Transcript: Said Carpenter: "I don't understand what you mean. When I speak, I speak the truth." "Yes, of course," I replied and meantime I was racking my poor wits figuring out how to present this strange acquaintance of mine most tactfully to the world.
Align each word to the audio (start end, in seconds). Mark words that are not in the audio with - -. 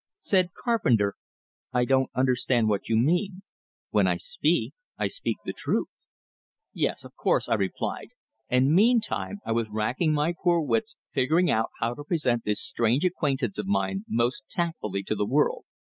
Said 0.19 0.53
Carpenter: 0.55 1.13
"I 1.71 1.85
don't 1.85 2.09
understand 2.15 2.67
what 2.67 2.89
you 2.89 2.97
mean. 2.97 3.43
When 3.91 4.07
I 4.07 4.17
speak, 4.17 4.73
I 4.97 5.07
speak 5.07 5.37
the 5.45 5.53
truth." 5.53 5.89
"Yes, 6.73 7.03
of 7.05 7.15
course," 7.15 7.47
I 7.47 7.53
replied 7.53 8.07
and 8.49 8.73
meantime 8.73 9.41
I 9.45 9.51
was 9.51 9.69
racking 9.69 10.13
my 10.13 10.33
poor 10.43 10.59
wits 10.59 10.97
figuring 11.11 11.51
out 11.51 11.69
how 11.79 11.93
to 11.93 12.03
present 12.03 12.45
this 12.45 12.59
strange 12.65 13.05
acquaintance 13.05 13.59
of 13.59 13.67
mine 13.67 14.03
most 14.09 14.49
tactfully 14.49 15.03
to 15.03 15.13
the 15.13 15.27
world. 15.27 15.65